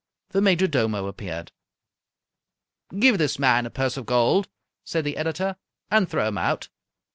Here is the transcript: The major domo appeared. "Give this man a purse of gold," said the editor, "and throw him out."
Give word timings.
The 0.29 0.41
major 0.41 0.65
domo 0.65 1.05
appeared. 1.05 1.51
"Give 2.97 3.19
this 3.19 3.37
man 3.37 3.67
a 3.67 3.69
purse 3.69 3.97
of 3.97 4.07
gold," 4.07 4.49
said 4.83 5.03
the 5.03 5.15
editor, 5.15 5.57
"and 5.91 6.09
throw 6.09 6.27
him 6.27 6.39
out." 6.39 6.69